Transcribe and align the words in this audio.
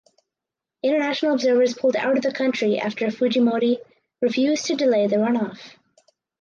International 0.81 1.33
observers 1.35 1.75
pulled 1.75 1.95
out 1.95 2.17
of 2.17 2.23
the 2.23 2.31
country 2.33 2.79
after 2.79 3.05
Fujimori 3.09 3.77
refused 4.19 4.65
to 4.65 4.75
delay 4.75 5.05
the 5.05 5.17
runoff. 5.17 5.75